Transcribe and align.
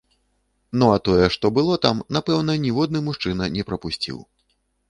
Ну 0.81 0.85
а 0.93 1.03
тое, 1.09 1.27
што 1.35 1.51
было 1.59 1.77
там, 1.85 2.01
напэўна, 2.19 2.57
ніводны 2.67 3.05
мужчына 3.11 3.53
не 3.59 3.67
прапусціў! 3.69 4.17